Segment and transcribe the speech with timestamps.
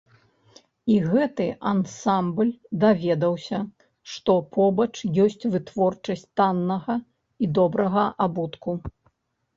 [0.93, 2.49] А гэты ансамбль
[2.85, 3.59] даведаўся,
[4.13, 4.91] што побач
[5.27, 6.95] ёсць вытворчасць таннага
[7.45, 8.71] і добрага абутку.